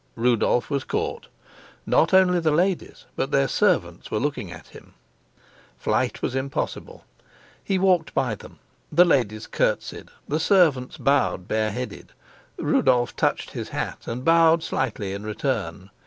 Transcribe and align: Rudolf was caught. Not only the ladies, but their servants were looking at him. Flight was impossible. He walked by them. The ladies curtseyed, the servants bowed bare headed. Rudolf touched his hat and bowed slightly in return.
Rudolf 0.15 0.71
was 0.71 0.83
caught. 0.83 1.27
Not 1.85 2.11
only 2.11 2.39
the 2.39 2.49
ladies, 2.49 3.05
but 3.15 3.29
their 3.29 3.47
servants 3.47 4.09
were 4.09 4.17
looking 4.17 4.51
at 4.51 4.69
him. 4.69 4.95
Flight 5.77 6.23
was 6.23 6.33
impossible. 6.33 7.05
He 7.63 7.77
walked 7.77 8.15
by 8.15 8.33
them. 8.33 8.57
The 8.91 9.05
ladies 9.05 9.45
curtseyed, 9.45 10.09
the 10.27 10.39
servants 10.39 10.97
bowed 10.97 11.47
bare 11.47 11.69
headed. 11.71 12.13
Rudolf 12.57 13.15
touched 13.15 13.51
his 13.51 13.69
hat 13.69 14.07
and 14.07 14.25
bowed 14.25 14.63
slightly 14.63 15.13
in 15.13 15.21
return. 15.23 15.91